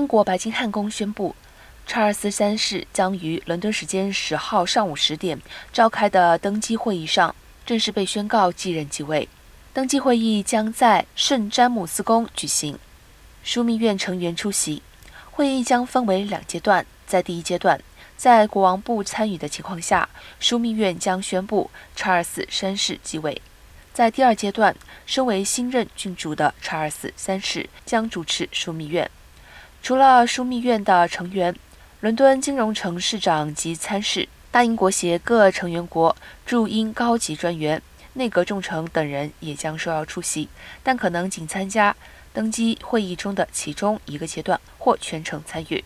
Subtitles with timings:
[0.00, 1.36] 英国白金汉宫宣布，
[1.86, 5.38] 查尔斯三世将于伦敦时间十号上午十点
[5.74, 7.34] 召开的登基会议上
[7.66, 9.28] 正式被宣告继任继位。
[9.74, 12.78] 登基会议将在圣詹姆斯宫举行，
[13.44, 14.82] 枢密院成员出席。
[15.32, 17.78] 会议将分为两阶段，在第一阶段，
[18.16, 20.08] 在国王不参与的情况下，
[20.40, 23.42] 枢密院将宣布查尔斯三世继位。
[23.92, 24.74] 在第二阶段，
[25.04, 29.10] 身为新任君主的查尔斯三世将主持枢密院。
[29.82, 31.54] 除了枢密院的成员，
[32.00, 37.80] 伦敦金融城市长及参事、大英国协各成员国驻英高级专员、
[38.12, 40.48] 内阁重臣等人也将受邀出席，
[40.82, 41.96] 但可能仅参加
[42.32, 45.82] 登基会议中的其中一个阶段或全程参与。